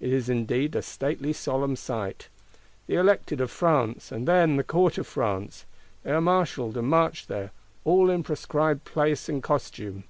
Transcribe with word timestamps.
It 0.00 0.10
is 0.10 0.30
indeed 0.30 0.74
a 0.74 0.80
stately, 0.80 1.34
solemn 1.34 1.76
sight. 1.76 2.28
The 2.86 2.94
Elected 2.94 3.42
of 3.42 3.50
France, 3.50 4.10
and 4.10 4.26
then 4.26 4.56
the 4.56 4.64
Court 4.64 4.96
of 4.96 5.06
France; 5.06 5.66
they 6.02 6.12
are 6.12 6.20
marshalled 6.22 6.78
and 6.78 6.88
march 6.88 7.26
there, 7.26 7.50
all 7.84 8.08
in 8.08 8.22
prescribed 8.22 8.86
place 8.86 9.28
and 9.28 9.42
costume. 9.42 10.04